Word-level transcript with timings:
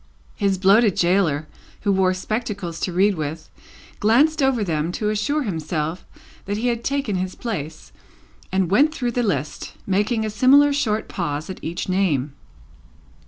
His 0.33 0.57
bloated 0.57 0.99
gaoler, 0.99 1.47
who 1.81 1.91
wore 1.91 2.15
spectacles 2.15 2.79
to 2.79 2.91
read 2.91 3.13
with, 3.13 3.51
glanced 3.99 4.41
over 4.41 4.63
them 4.63 4.91
to 4.93 5.09
assure 5.11 5.43
himself 5.43 6.05
that 6.45 6.57
he 6.57 6.69
had 6.69 6.83
taken 6.83 7.17
his 7.17 7.35
place, 7.35 7.91
and 8.51 8.71
went 8.71 8.95
through 8.95 9.11
the 9.11 9.21
list, 9.21 9.73
making 9.85 10.25
a 10.25 10.31
similar 10.31 10.73
short 10.73 11.07
pause 11.07 11.51
at 11.51 11.63
each 11.63 11.87
name. 11.87 12.33